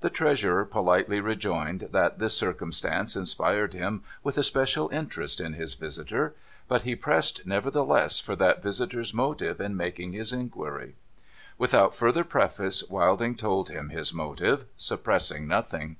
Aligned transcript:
The 0.00 0.10
Treasurer 0.10 0.66
politely 0.66 1.20
rejoined 1.20 1.88
that 1.92 2.18
this 2.18 2.36
circumstance 2.36 3.16
inspired 3.16 3.72
him 3.72 4.02
with 4.22 4.36
a 4.36 4.42
special 4.42 4.90
interest 4.90 5.40
in 5.40 5.54
his 5.54 5.72
visitor. 5.72 6.34
But 6.68 6.82
he 6.82 6.94
pressed, 6.94 7.46
never 7.46 7.70
theless, 7.70 8.20
for 8.20 8.36
that 8.36 8.62
visitor's 8.62 9.14
motive 9.14 9.62
in 9.62 9.74
making 9.74 10.12
his 10.12 10.34
inquiry. 10.34 10.96
Without 11.56 11.94
further 11.94 12.24
preface. 12.24 12.84
Wilding 12.90 13.36
told 13.36 13.70
him 13.70 13.88
his 13.88 14.12
motive, 14.12 14.66
suppressing 14.76 15.46
nothing. 15.48 15.96